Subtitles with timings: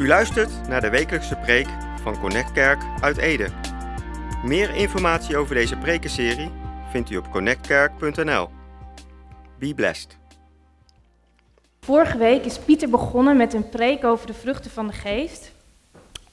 [0.00, 1.66] U luistert naar de wekelijkse preek
[2.02, 3.48] van Connect Kerk uit Ede.
[4.44, 6.50] Meer informatie over deze prekenserie
[6.90, 8.48] vindt u op connectkerk.nl.
[9.58, 10.18] Be blessed.
[11.80, 15.52] Vorige week is Pieter begonnen met een preek over de vruchten van de geest.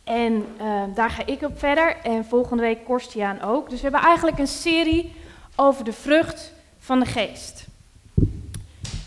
[0.03, 1.95] En eh, daar ga ik op verder.
[2.03, 3.69] En volgende week Korstiaan ook.
[3.69, 5.15] Dus we hebben eigenlijk een serie
[5.55, 7.65] over de vrucht van de geest.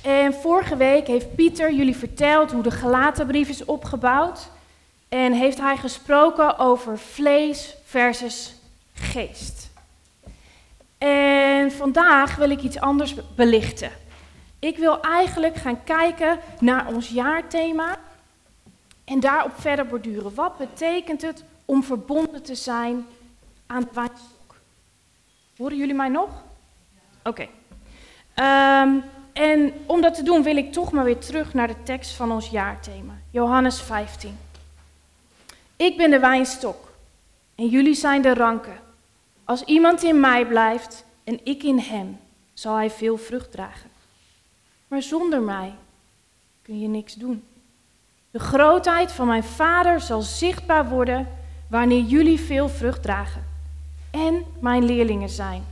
[0.02, 4.48] En vorige week heeft Pieter jullie verteld hoe de gelatenbrief is opgebouwd.
[5.08, 8.54] En heeft hij gesproken over vlees versus
[8.94, 9.70] geest.
[10.98, 13.90] En vandaag wil ik iets anders belichten.
[14.58, 17.98] Ik wil eigenlijk gaan kijken naar ons jaarthema
[19.04, 20.34] en daarop verder borduren.
[20.34, 23.06] Wat betekent het om verbonden te zijn
[23.66, 24.56] aan de wijnstok?
[25.56, 26.30] Horen jullie mij nog?
[27.24, 27.48] Oké.
[28.34, 28.98] Ehm,
[29.32, 32.32] en om dat te doen wil ik toch maar weer terug naar de tekst van
[32.32, 33.12] ons jaarthema.
[33.30, 34.38] Johannes 15.
[35.76, 36.92] Ik ben de wijnstok
[37.54, 38.78] en jullie zijn de ranken.
[39.44, 42.18] Als iemand in mij blijft en ik in hem,
[42.52, 43.90] zal hij veel vrucht dragen.
[44.88, 45.74] Maar zonder mij
[46.62, 47.44] kun je niks doen.
[48.30, 51.28] De grootheid van mijn Vader zal zichtbaar worden
[51.68, 53.44] wanneer jullie veel vrucht dragen
[54.10, 55.64] en mijn leerlingen zijn.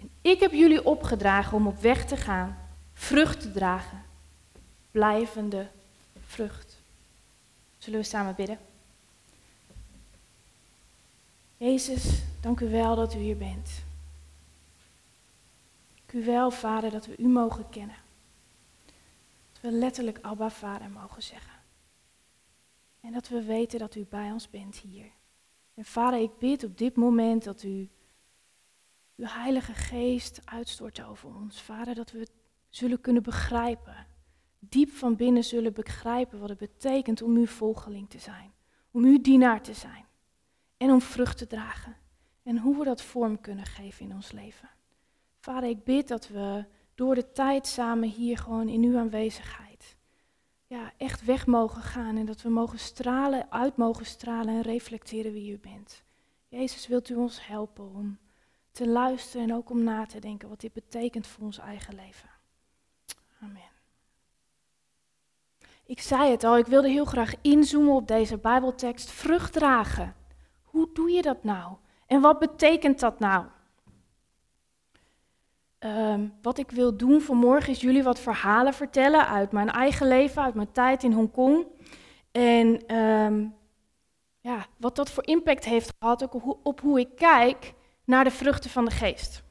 [0.00, 2.56] En ik heb jullie opgedragen om op weg te gaan,
[3.02, 4.04] vrucht te dragen,
[4.90, 5.70] blijvende
[6.24, 6.76] vrucht.
[7.78, 8.58] Zullen we samen bidden?
[11.56, 13.70] Jezus, dank u wel dat u hier bent.
[15.96, 17.96] Dank u wel, Vader, dat we u mogen kennen.
[19.52, 21.58] Dat we letterlijk Abba, Vader mogen zeggen.
[23.00, 25.10] En dat we weten dat u bij ons bent hier.
[25.74, 27.88] En Vader, ik bid op dit moment dat u
[29.16, 31.62] uw Heilige Geest uitstort over ons.
[31.62, 32.26] Vader, dat we
[32.72, 34.06] zullen kunnen begrijpen.
[34.58, 38.52] Diep van binnen zullen begrijpen wat het betekent om uw volgeling te zijn.
[38.90, 40.04] Om uw dienaar te zijn
[40.76, 41.96] en om vrucht te dragen.
[42.42, 44.70] En hoe we dat vorm kunnen geven in ons leven.
[45.40, 46.64] Vader, ik bid dat we
[46.94, 49.96] door de tijd samen hier gewoon in uw aanwezigheid
[50.72, 55.32] ja, echt weg mogen gaan en dat we mogen stralen, uit mogen stralen en reflecteren
[55.32, 56.02] wie u bent.
[56.48, 58.18] Jezus, wilt u ons helpen om
[58.70, 62.30] te luisteren en ook om na te denken wat dit betekent voor ons eigen leven.
[63.42, 63.70] Amen.
[65.84, 70.14] Ik zei het al, ik wilde heel graag inzoomen op deze Bijbeltekst, vrucht dragen.
[70.62, 71.76] Hoe doe je dat nou?
[72.06, 73.46] En wat betekent dat nou?
[75.78, 80.42] Ehm, wat ik wil doen vanmorgen is jullie wat verhalen vertellen uit mijn eigen leven,
[80.42, 81.66] uit mijn tijd in Hongkong.
[82.32, 83.46] En ehm,
[84.40, 88.70] ja, wat dat voor impact heeft gehad ook op hoe ik kijk naar de vruchten
[88.70, 89.42] van de geest.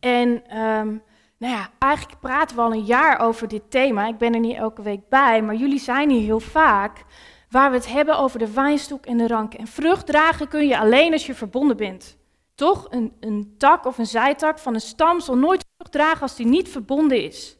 [0.00, 1.02] En um,
[1.38, 4.06] nou ja, eigenlijk praten we al een jaar over dit thema.
[4.06, 7.04] Ik ben er niet elke week bij, maar jullie zijn hier heel vaak
[7.50, 9.58] waar we het hebben over de wijnstok en de ranken.
[9.58, 12.18] En vrucht dragen kun je alleen als je verbonden bent.
[12.54, 12.86] Toch?
[12.90, 16.46] Een, een tak of een zijtak van een stam zal nooit vrucht dragen als die
[16.46, 17.58] niet verbonden is.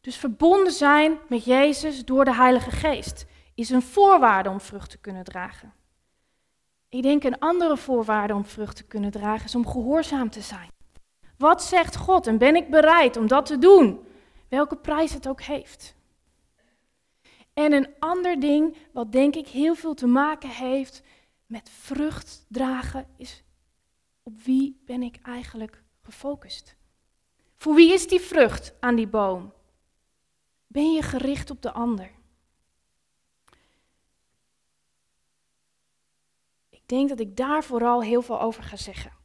[0.00, 4.98] Dus verbonden zijn met Jezus door de Heilige Geest is een voorwaarde om vrucht te
[4.98, 5.72] kunnen dragen.
[6.88, 10.70] Ik denk een andere voorwaarde om vrucht te kunnen dragen is om gehoorzaam te zijn.
[11.38, 14.06] Wat zegt God en ben ik bereid om dat te doen?
[14.48, 15.94] Welke prijs het ook heeft.
[17.52, 21.02] En een ander ding, wat denk ik heel veel te maken heeft
[21.46, 23.44] met vrucht dragen, is
[24.22, 26.76] op wie ben ik eigenlijk gefocust?
[27.56, 29.52] Voor wie is die vrucht aan die boom?
[30.66, 32.10] Ben je gericht op de ander?
[36.70, 39.15] Ik denk dat ik daar vooral heel veel over ga zeggen.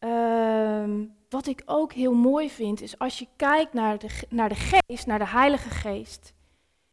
[0.00, 4.54] Ehm, wat ik ook heel mooi vind, is als je kijkt naar de, naar de
[4.54, 6.34] geest, naar de Heilige Geest,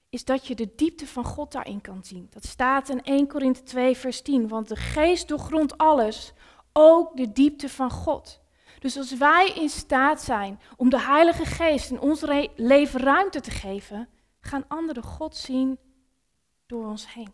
[0.10, 2.28] is dat je de diepte van God daarin kan zien.
[2.30, 4.48] Dat staat in 1 Korinthe 2, vers 10.
[4.48, 6.34] Want de geest doorgrondt alles,
[6.74, 8.42] ook de diepte van God.
[8.80, 12.24] Dus als wij in staat zijn om de Heilige Geest in ons
[12.56, 15.80] leven ruimte te geven, gaan anderen God zien
[16.66, 17.32] door ons heen.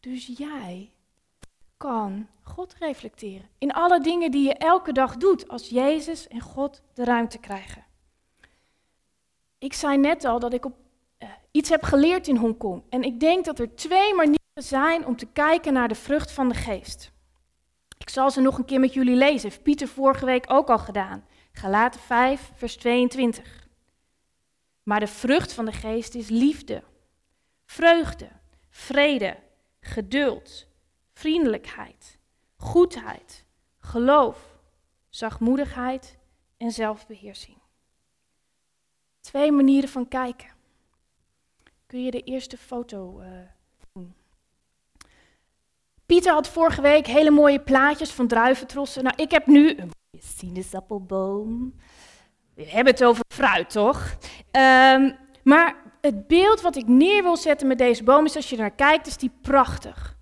[0.00, 0.92] Dus jij
[1.78, 6.82] kan God reflecteren in alle dingen die je elke dag doet als Jezus en God
[6.94, 7.84] de ruimte krijgen.
[9.58, 10.76] Ik zei net al dat ik op,
[11.18, 12.82] uh, iets heb geleerd in Hongkong.
[12.88, 16.48] En ik denk dat er twee manieren zijn om te kijken naar de vrucht van
[16.48, 17.12] de geest.
[17.98, 19.48] Ik zal ze nog een keer met jullie lezen.
[19.48, 21.24] Heeft Pieter vorige week ook al gedaan.
[21.52, 23.68] Galaten 5, vers 22.
[24.82, 26.82] Maar de vrucht van de geest is liefde,
[27.64, 28.28] vreugde,
[28.70, 29.36] vrede,
[29.80, 30.67] geduld,
[31.18, 32.18] vriendelijkheid,
[32.56, 33.44] goedheid,
[33.78, 34.58] geloof,
[35.08, 36.18] zachtmoedigheid
[36.56, 37.56] en zelfbeheersing.
[39.20, 40.50] Twee manieren van kijken.
[41.86, 43.28] Kun je de eerste foto uh,
[43.92, 44.14] doen?
[46.06, 49.04] Pieter had vorige week hele mooie plaatjes van druiventrossen.
[49.04, 51.74] Nou, ik heb nu een sinaasappelboom.
[52.54, 54.16] We hebben het over fruit, toch?
[54.52, 58.56] Um, maar het beeld wat ik neer wil zetten met deze boom is, als je
[58.56, 60.17] naar kijkt, is die prachtig.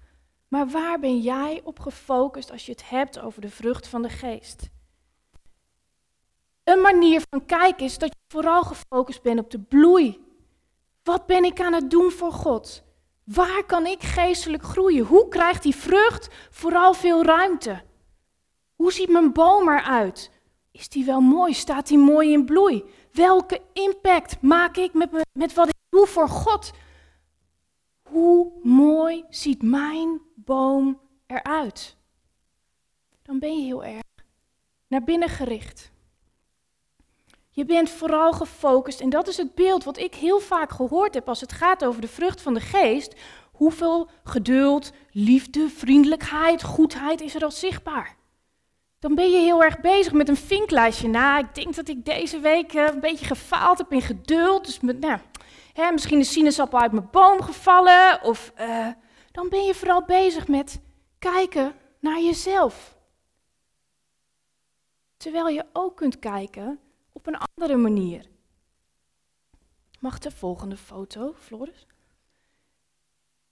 [0.49, 4.09] Maar waar ben jij op gefocust als je het hebt over de vrucht van de
[4.09, 4.69] geest?
[6.65, 10.25] Een manier van kijken is dat je vooral gefocust bent op de bloei.
[11.03, 12.85] Wat ben ik aan het doen voor God?
[13.25, 15.05] Waar kan ik geestelijk groeien?
[15.05, 17.83] Hoe krijgt die vrucht vooral veel ruimte?
[18.75, 20.31] Hoe ziet mijn boom eruit?
[20.71, 21.55] Is die wel mooi?
[21.55, 22.85] Staat die mooi in bloei?
[23.13, 26.71] Welke impact maak ik met, met wat ik doe voor God?
[28.17, 31.97] Hoe mooi ziet mijn boom eruit?
[33.23, 34.25] Dan ben je heel erg
[34.87, 35.91] naar binnen gericht.
[37.51, 41.29] Je bent vooral gefocust en dat is het beeld wat ik heel vaak gehoord heb
[41.29, 43.15] als het gaat over de vrucht van de geest.
[43.53, 48.17] Hoeveel geduld, liefde, vriendelijkheid, goedheid is er al zichtbaar?
[48.99, 51.09] Dan ben je heel erg bezig met een vinklijstje.
[51.09, 54.65] Nou, ik denk dat ik deze week eh, een beetje gefaald heb in geduld.
[54.65, 55.19] Dus met, nou,
[55.77, 58.23] hè, misschien is sinaasappel uit mijn boom gevallen.
[58.23, 58.89] Of uh,
[59.33, 60.81] dan ben je vooral bezig met
[61.19, 62.97] kijken naar jezelf.
[65.17, 66.81] Terwijl je ook kunt kijken
[67.13, 68.27] op een andere manier.
[70.01, 71.87] Mag de volgende foto, Floris?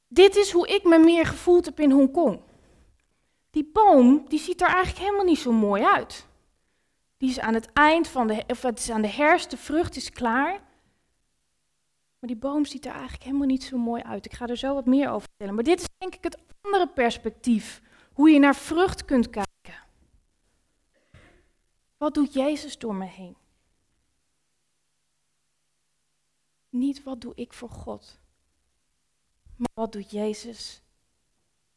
[0.09, 2.41] Dit is hoe ik me meer gevoeld heb in Hongkong.
[3.51, 6.27] Die boom, die ziet er eigenlijk helemaal niet zo mooi uit.
[7.17, 9.97] Die is aan het eind van de, of het is aan de herfst, de vrucht
[9.97, 10.64] is klaar.
[12.25, 14.25] Maar die boom ziet er eigenlijk helemaal niet zo mooi uit.
[14.25, 15.55] Ik ga er zo wat meer over vertellen.
[15.55, 17.83] Maar dit is denk ik het andere perspectief.
[18.13, 19.83] Hoe je naar vrucht kunt kijken.
[21.97, 23.37] Wat doet Jezus door me heen?
[26.69, 28.21] Niet wat doe ik voor God,
[29.57, 30.83] maar wat doet Jezus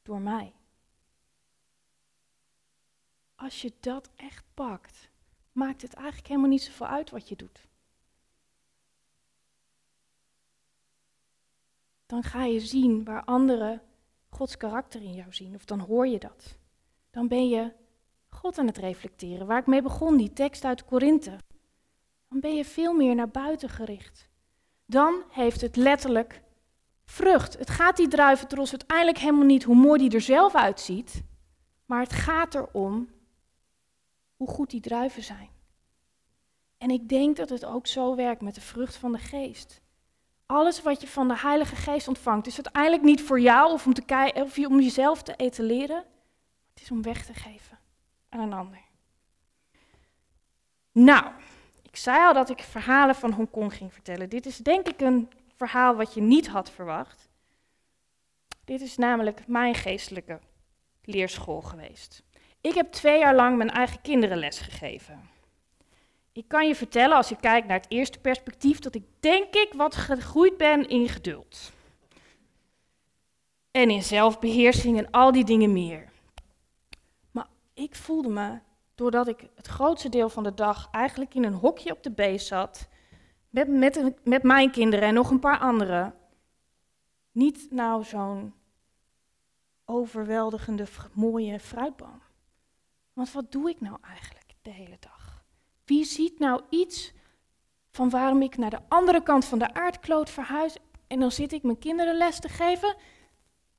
[0.01, 0.53] door mij?
[3.35, 5.09] Als je dat echt pakt,
[5.51, 7.66] maakt het eigenlijk helemaal niet zoveel uit wat je doet.
[12.07, 13.81] Dan ga je zien waar anderen
[14.29, 16.57] Gods karakter in jou zien, of dan hoor je dat.
[17.09, 17.71] Dan ben je
[18.29, 21.37] God aan het reflecteren, waar ik mee begon, die tekst uit Korinthe.
[22.29, 24.27] Dan ben je veel meer naar buiten gericht
[24.87, 26.41] dan heeft het letterlijk
[27.05, 27.57] vrucht.
[27.57, 31.23] Het gaat die druiventros uiteindelijk helemaal niet hoe mooi die er zelf uitziet,
[31.85, 33.09] maar het gaat erom
[34.35, 35.49] hoe goed die druiven zijn.
[36.77, 39.81] En ik denk dat het ook zo werkt met de vrucht van de geest.
[40.47, 43.93] Alles wat je van de Heilige Geest ontvangt, is uiteindelijk niet voor jou of om,
[43.93, 46.03] te of om jezelf te etaleren.
[46.73, 47.79] Het is om weg te geven
[48.29, 48.81] aan een ander.
[50.91, 51.25] Nou,
[51.81, 54.29] ik zei al dat ik verhalen van Hongkong ging vertellen.
[54.29, 57.29] Dit is denk ik een verhaal wat je niet had verwacht.
[58.65, 60.39] Dit is namelijk mijn geestelijke
[61.01, 62.23] leerschool geweest.
[62.61, 65.29] Ik heb twee jaar lang mijn eigen kinderen les gegeven.
[66.37, 69.73] Ik kan je vertellen, als je kijkt naar het eerste perspectief, dat ik denk ik
[69.75, 71.71] wat gegroeid ben in geduld.
[73.71, 76.09] En in zelfbeheersing en al die dingen meer.
[77.31, 78.59] Maar ik voelde me
[78.95, 82.47] doordat ik het grootste deel van de dag eigenlijk in een hokje op de beest
[82.47, 82.87] zat,
[83.49, 86.15] met, met, met mijn kinderen en nog een paar anderen,
[87.31, 88.53] niet nou zo'n
[89.85, 92.21] overweldigende mooie fruitboom.
[93.13, 95.16] Want wat doe ik nou eigenlijk de hele dag?
[95.87, 97.13] Wie ziet nou iets
[97.91, 100.77] van waarom ik naar de andere kant van de aardkloot verhuis
[101.07, 102.95] en dan zit ik mijn kinderen les te geven?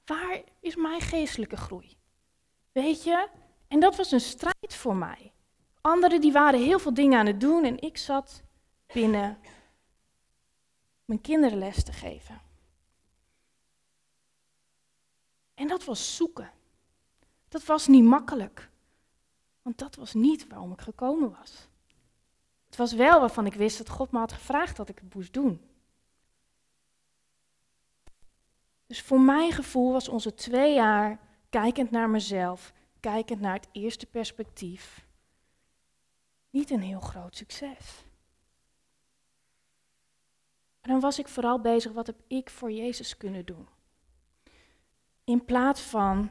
[0.04, 1.96] Waar is mijn geestelijke groei?
[2.72, 3.28] Weet je,
[3.68, 5.32] en dat was een strijd voor mij.
[5.80, 8.42] Anderen die waren heel veel dingen aan het doen en ik zat
[8.86, 9.38] binnen
[11.04, 12.40] mijn kinderen les te geven.
[15.54, 16.50] En dat was zoeken.
[17.48, 18.70] Dat was niet makkelijk.
[19.62, 21.68] Want dat was niet waarom ik gekomen was.
[22.68, 25.32] Het was wel waarvan ik wist dat God me had gevraagd dat ik het moest
[25.32, 25.60] doen.
[28.86, 34.06] Dus voor mijn gevoel was onze twee jaar kijkend naar mezelf kijkend naar het eerste
[34.06, 35.06] perspectief,
[36.50, 38.04] niet een heel groot succes.
[40.80, 43.68] Maar dan was ik vooral bezig, wat heb ik voor Jezus kunnen doen?
[45.24, 46.30] In plaats van,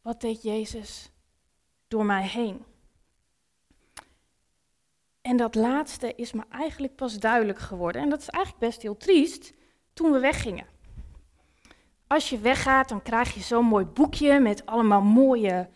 [0.00, 1.10] wat deed Jezus
[1.88, 2.64] door mij heen?
[5.26, 8.02] En dat laatste is me eigenlijk pas duidelijk geworden.
[8.02, 9.52] En dat is eigenlijk best heel triest
[9.92, 10.66] toen we weggingen.
[12.06, 15.68] Als je weggaat, dan krijg je zo'n mooi boekje met allemaal mooie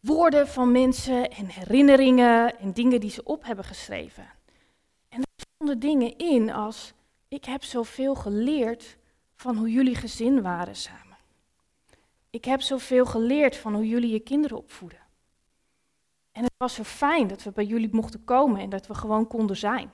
[0.00, 4.26] woorden van mensen en herinneringen en dingen die ze op hebben geschreven.
[5.08, 6.92] En er stonden dingen in als,
[7.28, 8.96] ik heb zoveel geleerd
[9.34, 11.16] van hoe jullie gezin waren samen.
[12.30, 15.03] Ik heb zoveel geleerd van hoe jullie je kinderen opvoeden.
[16.34, 19.26] En het was zo fijn dat we bij jullie mochten komen en dat we gewoon
[19.26, 19.92] konden zijn.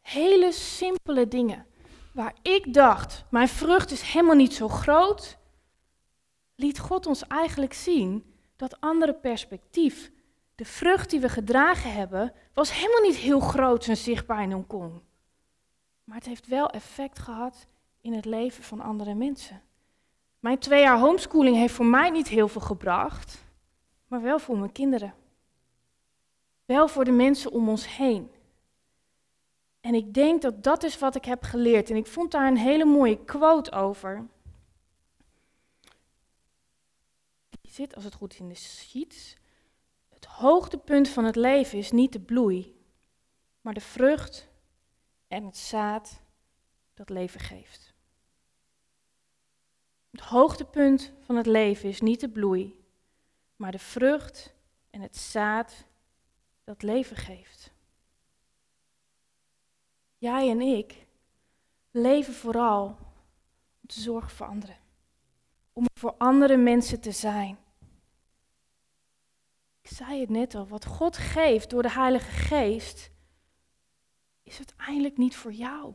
[0.00, 1.66] Hele simpele dingen.
[2.12, 5.38] Waar ik dacht, mijn vrucht is helemaal niet zo groot,
[6.54, 10.12] liet God ons eigenlijk zien dat andere perspectief.
[10.54, 15.00] De vrucht die we gedragen hebben, was helemaal niet heel groot en zichtbaar in Hongkong.
[16.04, 17.66] Maar het heeft wel effect gehad
[18.00, 19.62] in het leven van andere mensen.
[20.40, 23.44] Mijn twee jaar homeschooling heeft voor mij niet heel veel gebracht,
[24.06, 25.14] maar wel voor mijn kinderen.
[26.64, 28.30] Wel voor de mensen om ons heen.
[29.80, 31.90] En ik denk dat dat is wat ik heb geleerd.
[31.90, 34.26] En ik vond daar een hele mooie quote over.
[37.60, 39.36] Die zit, als het goed is, in de sheets.
[40.08, 42.76] Het hoogtepunt van het leven is niet de bloei,
[43.60, 44.48] maar de vrucht
[45.28, 46.20] en het zaad
[46.94, 47.94] dat leven geeft.
[50.10, 52.84] Het hoogtepunt van het leven is niet de bloei,
[53.56, 54.54] maar de vrucht
[54.90, 55.86] en het zaad
[56.64, 57.72] dat leven geeft.
[60.18, 61.06] Jij en ik
[61.90, 62.86] leven vooral
[63.80, 64.76] om te zorgen voor anderen.
[65.72, 67.58] Om voor andere mensen te zijn.
[69.80, 73.10] Ik zei het net al, wat God geeft door de Heilige Geest
[74.42, 75.94] is uiteindelijk niet voor jou.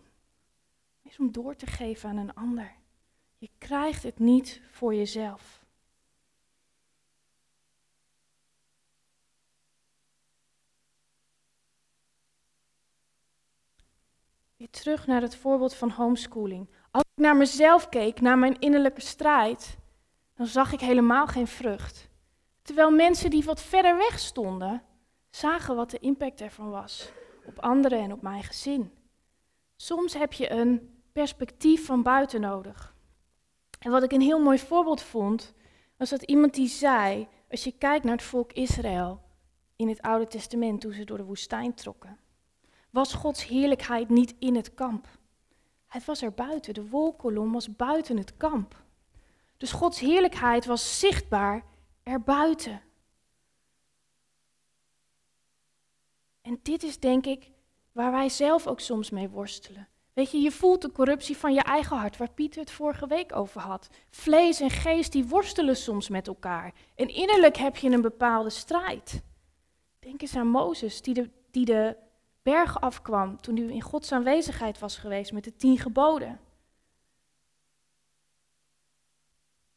[1.02, 2.76] Het is om door te geven aan een ander.
[3.38, 5.59] Je krijgt het niet voor jezelf.
[14.60, 16.70] Weer terug naar het voorbeeld van homeschooling.
[16.92, 19.78] Als ik naar mezelf keek, naar mijn innerlijke strijd,
[20.36, 22.10] dan zag ik helemaal geen vrucht.
[22.62, 24.84] Terwijl mensen die wat verder weg stonden,
[25.30, 27.12] zagen wat de impact ervan was
[27.46, 28.92] op anderen en op mijn gezin.
[29.76, 32.96] Soms heb je een perspectief van buiten nodig.
[33.80, 35.54] En wat ik een heel mooi voorbeeld vond,
[35.98, 39.22] was dat iemand die zei, als je kijkt naar het volk Israël
[39.76, 42.20] in het Oude Testament toen ze door de woestijn trokken,
[42.90, 45.08] was Gods heerlijkheid niet in het kamp.
[45.88, 48.84] Het was er buiten, de wolkolom was buiten het kamp.
[49.58, 51.64] Dus Gods heerlijkheid was zichtbaar
[52.04, 52.82] erbuiten.
[56.42, 57.52] En dit is denk ik
[57.92, 59.88] waar wij zelf ook soms mee worstelen.
[60.14, 63.36] Weet je, je voelt de corruptie van je eigen hart, waar Pieter het vorige week
[63.36, 63.90] over had.
[64.10, 66.74] Vlees en geest die worstelen soms met elkaar.
[66.96, 69.22] En innerlijk heb je een bepaalde strijd.
[70.00, 71.96] Denk eens aan Mozes, die de, die de
[72.50, 76.40] berg afkwam toen hij in Gods aanwezigheid was geweest met de tien geboden.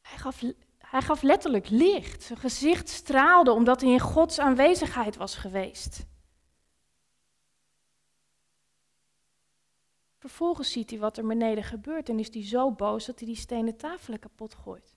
[0.00, 0.42] Hij gaf,
[0.78, 2.22] hij gaf letterlijk licht.
[2.22, 6.06] Zijn gezicht straalde omdat hij in Gods aanwezigheid was geweest.
[10.18, 13.36] Vervolgens ziet hij wat er beneden gebeurt en is hij zo boos dat hij die
[13.36, 14.94] stenen tafelen kapot gooit.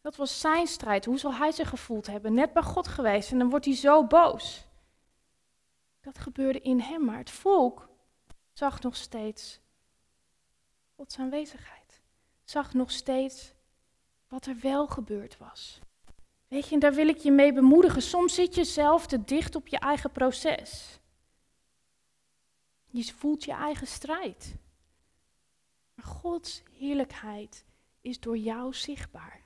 [0.00, 1.04] Dat was zijn strijd.
[1.04, 2.34] Hoe zal hij zich gevoeld hebben?
[2.34, 4.68] Net bij God geweest en dan wordt hij zo boos.
[6.00, 7.88] Dat gebeurde in hem, maar het volk
[8.52, 9.60] zag nog steeds
[10.94, 12.02] Gods aanwezigheid.
[12.44, 13.54] Zag nog steeds
[14.28, 15.80] wat er wel gebeurd was.
[16.48, 18.02] Weet je, en daar wil ik je mee bemoedigen.
[18.02, 21.00] Soms zit je zelf te dicht op je eigen proces.
[22.86, 24.54] Je voelt je eigen strijd.
[25.94, 27.64] Maar Gods heerlijkheid
[28.00, 29.40] is door jou zichtbaar.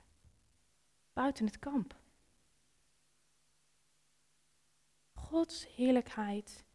[1.13, 1.95] Buiten het kamp.
[5.35, 6.65] Gods heerlijkheid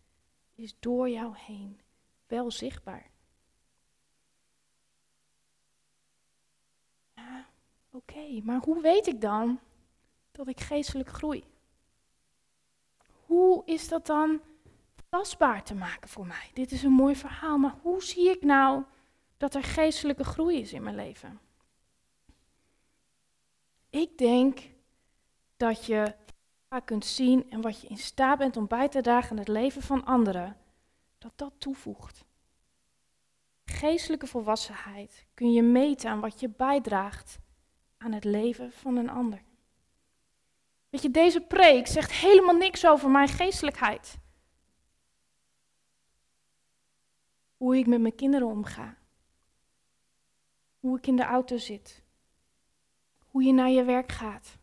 [0.54, 1.80] is door jou heen
[2.26, 3.10] wel zichtbaar.
[7.90, 9.60] Oké, maar hoe weet ik dan
[10.32, 11.44] dat ik geestelijk groei?
[13.26, 14.40] Hoe is dat dan
[15.08, 16.50] tastbaar te maken voor mij.
[16.52, 18.84] Dit is een mooi verhaal, maar hoe zie ik nou
[19.36, 21.40] dat er geestelijke groei is in mijn leven?
[23.90, 24.60] Ik denk
[25.56, 26.14] dat je
[26.78, 29.82] kunt zien en wat je in staat bent om bij te dragen aan het leven
[29.82, 30.56] van anderen,
[31.18, 32.24] dat dat toevoegt.
[33.64, 37.38] Geestelijke volwassenheid kun je meten aan wat je bijdraagt
[37.98, 39.42] aan het leven van een ander.
[40.90, 44.18] Weet je, deze preek zegt helemaal niks over mijn geestelijkheid.
[47.56, 48.96] Hoe ik met mijn kinderen omga.
[50.80, 52.02] Hoe ik in de auto zit.
[53.18, 54.58] Hoe je naar je werk gaat.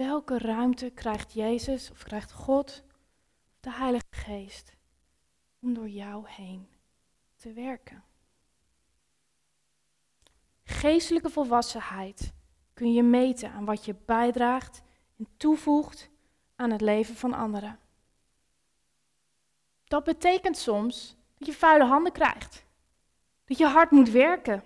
[0.00, 2.82] Welke ruimte krijgt Jezus of krijgt God,
[3.60, 4.72] de Heilige Geest,
[5.62, 6.68] om door jou heen
[7.36, 8.04] te werken?
[10.64, 12.32] Geestelijke volwassenheid
[12.74, 14.82] kun je meten aan wat je bijdraagt
[15.18, 16.10] en toevoegt
[16.56, 17.78] aan het leven van anderen.
[19.84, 22.64] Dat betekent soms dat je vuile handen krijgt.
[23.44, 24.62] Dat je hard moet werken.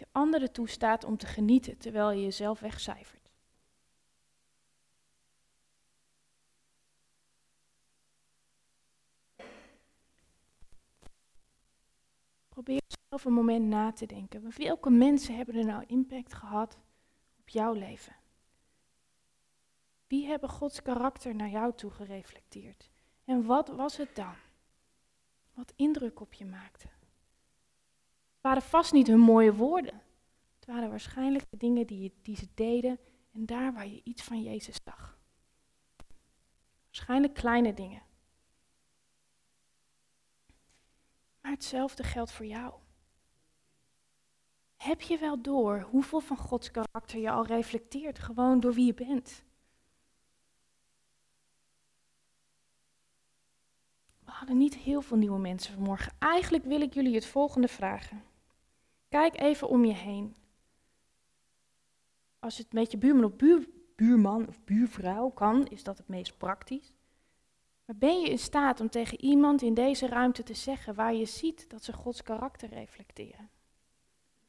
[0.00, 3.30] Je anderen toestaat om te genieten terwijl je jezelf wegcijfert.
[12.48, 14.52] Probeer zelf een moment na te denken.
[14.56, 16.78] Welke mensen hebben er nou impact gehad
[17.40, 18.16] op jouw leven?
[20.06, 22.90] Wie hebben Gods karakter naar jou toe gereflecteerd?
[23.24, 24.34] En wat was het dan?
[25.54, 26.88] Wat indruk op je maakte?
[28.40, 30.02] Het waren vast niet hun mooie woorden.
[30.58, 32.98] Het waren waarschijnlijk de dingen die, die ze deden
[33.32, 35.18] en daar waar je iets van Jezus zag.
[36.84, 38.02] Waarschijnlijk kleine dingen.
[41.40, 42.74] Maar hetzelfde geldt voor jou.
[44.76, 48.94] Heb je wel door hoeveel van Gods karakter je al reflecteert, gewoon door wie je
[48.94, 49.44] bent?
[54.24, 56.12] We hadden niet heel veel nieuwe mensen vanmorgen.
[56.18, 58.29] Eigenlijk wil ik jullie het volgende vragen.
[59.10, 60.36] Kijk even om je heen.
[62.38, 66.38] Als het met je buurman of buur, buurman of buurvrouw kan, is dat het meest
[66.38, 66.94] praktisch.
[67.84, 71.24] Maar ben je in staat om tegen iemand in deze ruimte te zeggen waar je
[71.24, 73.50] ziet dat ze Gods karakter reflecteren?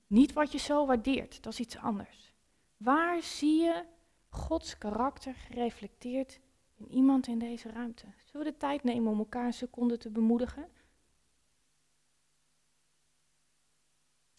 [0.07, 2.33] Niet wat je zo waardeert, dat is iets anders.
[2.77, 3.85] Waar zie je
[4.29, 6.39] Gods karakter gereflecteerd
[6.75, 8.05] in iemand in deze ruimte?
[8.25, 10.67] Zullen we de tijd nemen om elkaar een seconde te bemoedigen?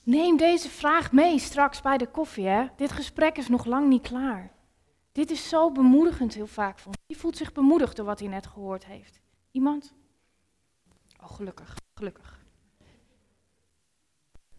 [0.02, 2.46] Neem deze vraag mee straks bij de koffie.
[2.46, 2.66] Hè?
[2.76, 4.52] Dit gesprek is nog lang niet klaar.
[5.12, 8.86] Dit is zo bemoedigend heel vaak Wie voelt zich bemoedigd door wat hij net gehoord
[8.86, 9.20] heeft?
[9.50, 9.94] Iemand?
[11.22, 12.40] Oh, gelukkig, gelukkig.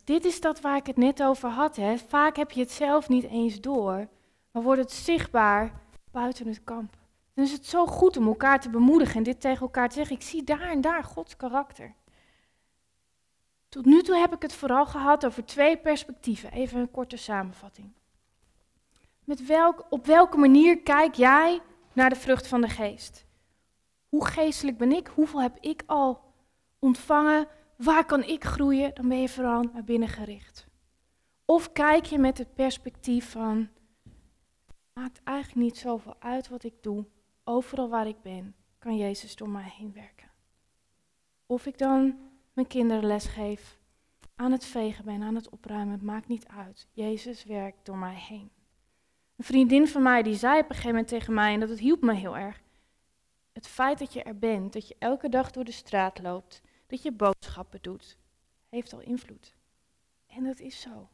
[0.03, 1.75] Dit is dat waar ik het net over had.
[1.75, 1.97] Hè?
[1.97, 4.07] Vaak heb je het zelf niet eens door,
[4.51, 5.81] maar wordt het zichtbaar
[6.12, 6.97] buiten het kamp.
[7.33, 10.15] Dan is het zo goed om elkaar te bemoedigen en dit tegen elkaar te zeggen.
[10.15, 11.93] Ik zie daar en daar Gods karakter.
[13.73, 16.51] Tot nu toe heb ik het vooral gehad over twee perspectieven.
[16.51, 17.93] Even een korte samenvatting.
[19.23, 21.62] Met welk, op welke manier kijk jij
[21.93, 23.25] naar de vrucht van de geest?
[24.09, 25.07] Hoe geestelijk ben ik?
[25.07, 26.21] Hoeveel heb ik al
[26.79, 27.47] ontvangen?
[27.77, 28.93] Waar kan ik groeien?
[28.93, 30.67] Dan ben je vooral naar binnen gericht.
[31.45, 33.69] Of kijk je met het perspectief van,
[34.93, 37.05] maakt eigenlijk niet zoveel uit wat ik doe.
[37.43, 40.31] Overal waar ik ben, kan Jezus door mij heen werken.
[41.45, 43.79] Of ik dan mijn kinderen les geef,
[44.35, 46.87] aan het vegen ben, aan het opruimen, het maakt niet uit.
[46.91, 48.51] Jezus werkt door mij heen.
[49.35, 51.79] Een vriendin van mij die zei op een gegeven moment tegen mij, en dat het
[51.79, 52.61] hielp me heel erg.
[53.51, 57.01] Het feit dat je er bent, dat je elke dag door de straat loopt, dat
[57.01, 58.17] je boodschappen doet,
[58.69, 59.55] heeft al invloed.
[60.27, 61.09] En dat is zo.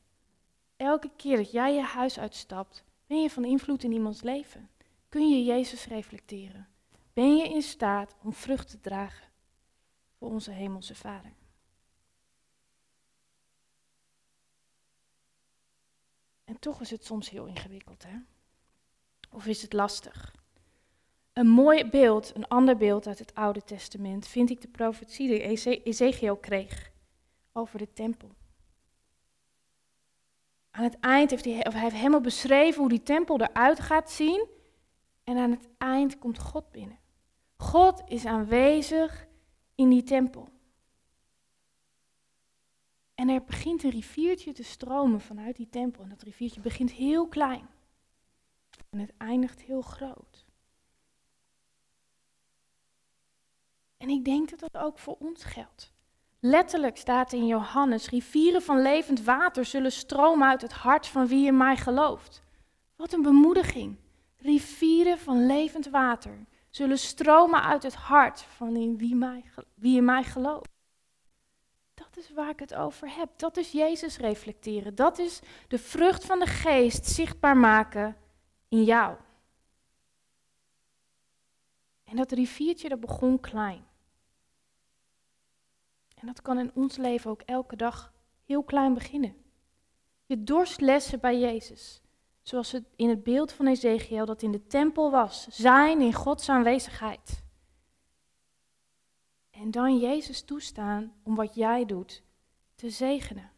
[0.78, 4.70] Elke keer dat jij je huis uitstapt, ben je van invloed in iemands leven.
[5.10, 6.68] Kun je Jezus reflecteren?
[7.14, 9.29] Ben je in staat om vrucht te dragen
[10.20, 11.34] voor onze Hemelse Vader?
[16.44, 18.18] En toch is het soms heel ingewikkeld, hè?
[19.32, 20.36] Of is het lastig?
[21.34, 25.84] Een mooi beeld, een ander beeld uit het Oude Testament, vind ik de profetie die
[25.84, 26.92] Ezekiel kreeg
[27.54, 28.36] over de tempel.
[30.72, 34.12] Aan het eind heeft hij, of hij heeft helemaal beschreven hoe die tempel eruit gaat
[34.12, 34.48] zien.
[35.24, 37.00] En aan het eind komt God binnen.
[37.58, 39.28] God is aanwezig
[39.80, 40.50] in die tempel.
[43.16, 46.04] En er begint een riviertje te stromen vanuit die tempel.
[46.04, 47.70] En dat riviertje begint heel klein.
[48.90, 50.46] En het eindigt heel groot.
[53.98, 55.94] En ik denk dat dat ook voor ons geldt.
[56.40, 61.48] Letterlijk staat in Johannes: rivieren van levend water zullen stromen uit het hart van wie
[61.48, 62.44] in mij gelooft.
[62.96, 63.98] Wat een bemoediging.
[64.38, 70.24] Rivieren van levend water zullen stromen uit het hart van wie, mij, wie in mij
[70.24, 70.70] gelooft.
[71.94, 73.30] Dat is waar ik het over heb.
[73.38, 74.96] Dat is Jezus reflecteren.
[74.96, 78.18] Dat is de vrucht van de geest zichtbaar maken
[78.68, 79.18] in jou.
[82.04, 83.88] En dat riviertje dat begon klein.
[86.16, 88.14] En dat kan in ons leven ook elke dag
[88.46, 89.36] heel klein beginnen.
[90.26, 92.02] Je dorstlessen bij Jezus.
[92.50, 95.48] Zoals het in het beeld van Ezekiel dat in de tempel was.
[95.48, 97.44] Zijn in Gods aanwezigheid.
[99.50, 102.24] En dan Jezus toestaan om wat jij doet
[102.76, 103.52] te zegenen.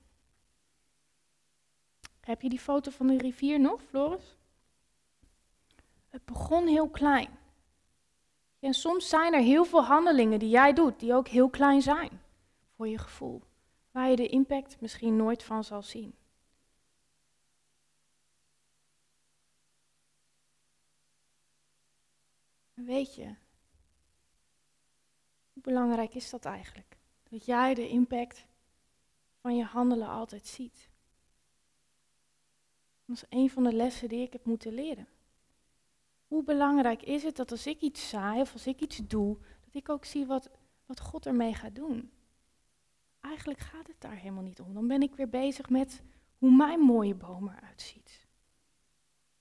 [2.19, 4.37] Heb je die foto van de rivier nog, Floris?
[6.09, 7.29] Het begon heel klein.
[8.59, 12.21] En soms zijn er heel veel handelingen die jij doet, die ook heel klein zijn
[12.75, 13.41] voor je gevoel,
[13.91, 16.15] waar je de impact misschien nooit van zal zien.
[22.85, 23.35] Weet je,
[25.53, 26.97] hoe belangrijk is dat eigenlijk?
[27.29, 28.45] Dat jij de impact
[29.41, 30.89] van je handelen altijd ziet.
[33.05, 35.07] Dat is een van de lessen die ik heb moeten leren.
[36.27, 39.73] Hoe belangrijk is het dat als ik iets saai of als ik iets doe, dat
[39.75, 40.49] ik ook zie wat,
[40.85, 42.11] wat God ermee gaat doen.
[43.21, 44.73] Eigenlijk gaat het daar helemaal niet om.
[44.73, 46.03] Dan ben ik weer bezig met
[46.37, 48.27] hoe mijn mooie boom eruit ziet.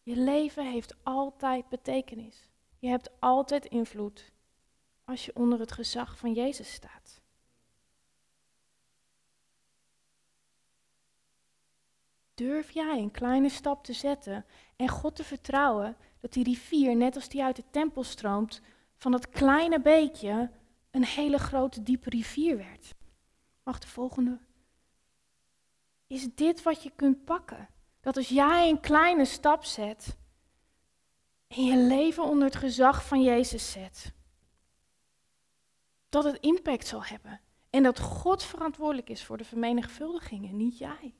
[0.03, 2.50] Je leven heeft altijd betekenis.
[2.81, 4.33] Je hebt altijd invloed
[5.05, 7.21] als je onder het gezag van Jezus staat.
[12.35, 14.45] Durf jij een kleine stap te zetten
[14.77, 18.61] en God te vertrouwen dat die rivier, net als die uit de tempel stroomt,
[18.97, 20.51] van dat kleine beekje
[20.91, 22.95] een hele grote diepe rivier werd?
[23.63, 24.39] Mag de volgende.
[26.07, 27.69] Is dit wat je kunt pakken?
[28.01, 30.17] Dat als jij een kleine stap zet
[31.51, 34.13] en je leven onder het gezag van Jezus zet,
[36.09, 37.41] dat het impact zal hebben.
[37.71, 41.15] En dat God verantwoordelijk is voor de vermenigvuldiging en niet jij.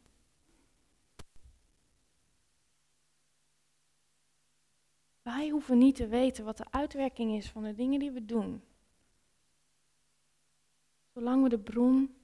[5.23, 8.65] Wij hoeven niet te weten wat de uitwerking is van de dingen die we doen.
[11.13, 12.17] Zolang we de bron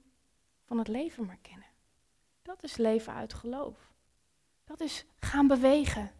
[0.65, 1.67] van het leven maar kennen.
[2.41, 3.91] Dat is leven uit geloof.
[4.63, 6.11] Dat is gaan bewegen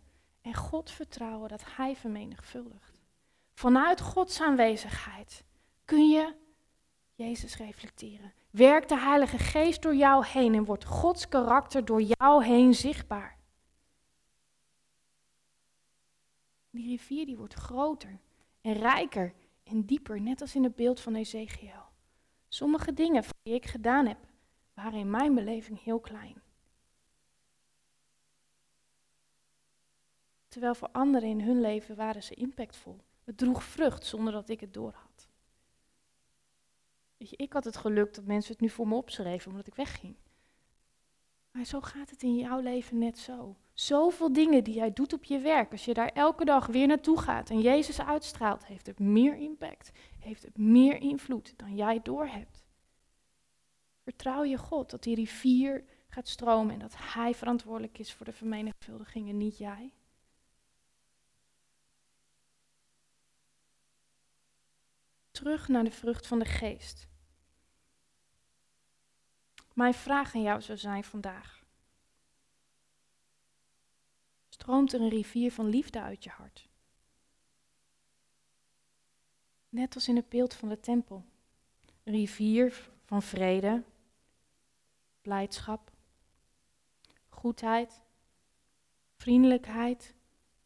[0.47, 3.01] en God vertrouwen dat Hij vermenigvuldigt.
[3.53, 5.43] Vanuit Gods aanwezigheid
[5.85, 6.35] kun je
[7.15, 8.33] Jezus reflecteren.
[8.51, 13.37] Werkt de Heilige Geest door jou heen en wordt Gods karakter door jou heen zichtbaar.
[16.69, 18.19] Die rivier die wordt groter
[18.61, 19.33] en rijker
[19.63, 21.85] en dieper, net als in het beeld van Ezekiel.
[22.47, 24.17] Sommige dingen die ik gedaan heb,
[24.73, 26.41] waren in mijn beleving heel klein.
[30.57, 32.99] Terwijl voor anderen in hun leven waren ze impactvol.
[33.23, 35.29] Het droeg vrucht zonder dat ik het doorhad.
[37.17, 39.75] Weet je, ik had het geluk dat mensen het nu voor me opschreven omdat ik
[39.75, 40.15] wegging.
[41.51, 43.55] Maar zo gaat het in jouw leven net zo.
[43.73, 47.19] Zoveel dingen die jij doet op je werk, als je daar elke dag weer naartoe
[47.19, 52.65] gaat en Jezus uitstraalt, heeft het meer impact, heeft het meer invloed dan jij doorhebt.
[54.03, 58.33] Vertrouw je God dat die rivier gaat stromen en dat Hij verantwoordelijk is voor de
[58.33, 59.91] vermenigvuldiging en niet jij?
[65.37, 67.07] Terug naar de vrucht van de geest.
[69.73, 71.63] Mijn vraag aan jou zou zijn vandaag.
[74.49, 76.69] Stroomt er een rivier van liefde uit je hart?
[79.69, 81.25] Net als in het beeld van de tempel.
[82.03, 83.83] Een rivier van vrede,
[85.21, 85.91] blijdschap,
[87.29, 88.01] goedheid,
[89.15, 90.15] vriendelijkheid,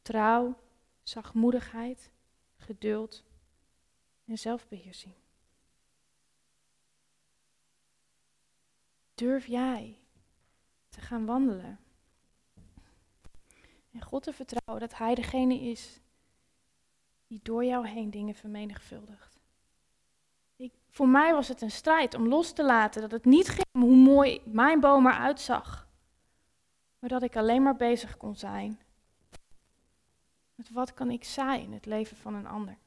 [0.01, 0.59] trouw,
[1.03, 2.11] zachtmoedigheid,
[2.57, 3.29] geduld
[4.25, 5.13] en zelfbeheersing.
[9.13, 9.99] Durf jij
[10.89, 11.79] te gaan wandelen
[13.91, 15.99] en God te vertrouwen dat Hij degene is
[17.27, 19.39] die door jou heen dingen vermenigvuldigt.
[20.55, 23.65] Ik, voor mij was het een strijd om los te laten dat het niet ging
[23.71, 25.87] om hoe mooi mijn boom eruit zag,
[26.99, 28.79] maar dat ik alleen maar bezig kon zijn
[30.61, 32.77] met wat kan ik zaaien in het leven van een ander.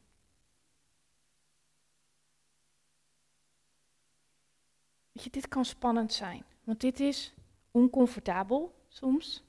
[5.14, 7.34] Weet je, dit kan spannend zijn, want dit is
[7.70, 9.44] oncomfortabel soms.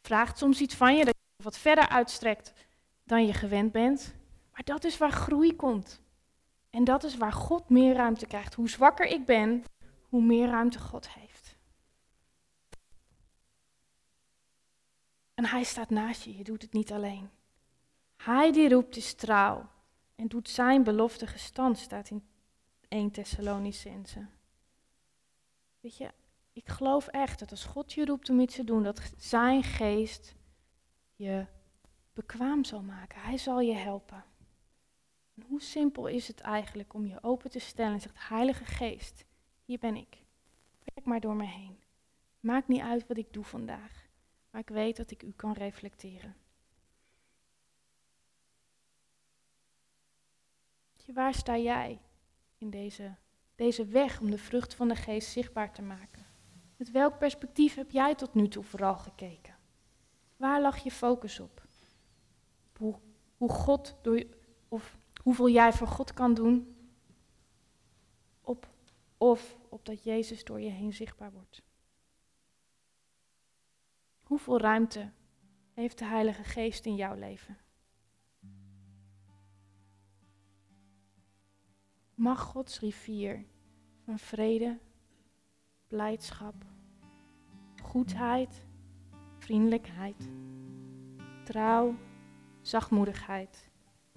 [0.00, 2.52] Vraagt soms iets van je dat je wat verder uitstrekt
[3.04, 4.14] dan je gewend bent.
[4.52, 6.00] Maar dat is waar groei komt.
[6.70, 8.54] En dat is waar God meer ruimte krijgt.
[8.54, 9.64] Hoe zwakker ik ben,
[10.08, 11.56] hoe meer ruimte God heeft.
[15.34, 17.30] En hij staat naast je, je doet het niet alleen.
[18.16, 19.68] Hij die roept is trouw
[20.14, 22.24] en doet zijn belofte gestand, staat in
[22.88, 24.26] 1 Thessalonicense.
[25.82, 26.10] Weet je,
[26.52, 30.34] ik geloof echt dat als God je roept om iets te doen, dat zijn geest
[31.16, 31.46] je
[32.12, 33.20] bekwaam zal maken.
[33.20, 34.24] Hij zal je helpen.
[35.34, 39.24] En hoe simpel is het eigenlijk om je open te stellen en zegt, Heilige Geest,
[39.64, 40.24] hier ben ik.
[40.84, 41.82] Werk maar door me heen.
[42.40, 44.08] Maakt niet uit wat ik doe vandaag,
[44.50, 46.36] maar ik weet dat ik u kan reflecteren.
[51.06, 52.00] Waar sta jij
[52.58, 53.16] in deze,
[53.54, 56.26] deze weg om de vrucht van de geest zichtbaar te maken?
[56.76, 59.56] Met welk perspectief heb jij tot nu toe vooral gekeken?
[60.36, 61.62] Waar lag je focus op?
[62.76, 62.94] Hoe,
[63.36, 64.24] hoe God door,
[64.68, 66.76] of hoeveel jij voor God kan doen?
[68.40, 68.68] Op,
[69.18, 71.62] of op dat Jezus door je heen zichtbaar wordt?
[74.22, 75.10] Hoeveel ruimte
[75.72, 77.58] heeft de Heilige Geest in jouw leven?
[82.22, 83.44] Mag Gods rivier
[84.04, 84.78] van vrede,
[85.88, 86.54] blijdschap,
[87.82, 88.66] goedheid,
[89.38, 90.28] vriendelijkheid,
[91.44, 91.94] trouw,
[92.60, 93.70] zachtmoedigheid,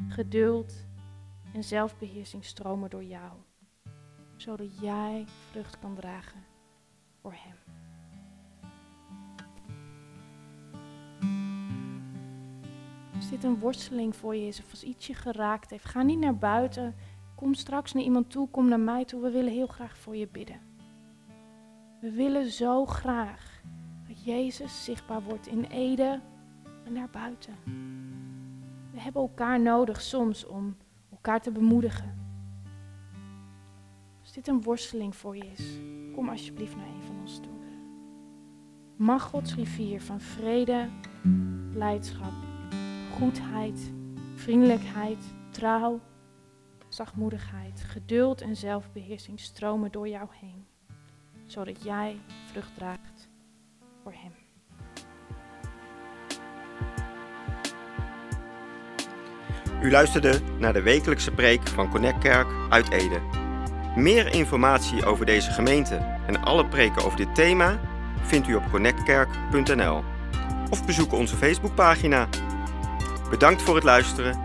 [0.08, 0.86] geduld
[1.54, 3.32] en zelfbeheersing stromen door jou,
[4.36, 6.44] zodat jij vrucht kan dragen
[7.22, 7.58] voor Hem.
[13.16, 16.20] Als dit een worsteling voor je is of als iets je geraakt heeft, ga niet
[16.20, 16.96] naar buiten.
[17.36, 19.22] Kom straks naar iemand toe, kom naar mij toe.
[19.22, 20.60] We willen heel graag voor je bidden.
[22.00, 23.62] We willen zo graag
[24.08, 26.20] dat Jezus zichtbaar wordt in Ede
[26.86, 27.54] en daarbuiten.
[28.92, 30.78] We hebben elkaar nodig soms om
[31.12, 32.24] elkaar te bemoedigen.
[34.22, 35.80] Als dit een worsteling voor je is,
[36.14, 37.54] kom alsjeblieft naar een van ons toe.
[38.96, 40.90] Mag Gods rivier van vrede,
[41.72, 42.34] blijdschap,
[43.18, 43.94] goedheid,
[44.36, 46.00] vriendelijkheid, trouw,
[46.96, 50.66] zachtmoedigheid, geduld en zelfbeheersing stromen door jou heen,
[51.46, 52.20] zodat jij
[52.52, 53.28] vrucht draagt
[54.04, 54.32] voor Hem.
[59.82, 63.22] U luisterde naar de wekelijkse preek van Connect Kerk uit Ede.
[63.96, 65.96] Meer informatie over deze gemeente
[66.28, 67.80] en alle preken over dit thema
[68.22, 70.04] vindt u op connectkerk.nl
[70.70, 72.28] of bezoek onze Facebookpagina.
[73.30, 74.40] Bedankt voor het luisteren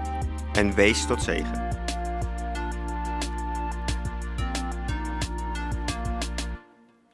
[0.52, 1.59] en wees tot zegen.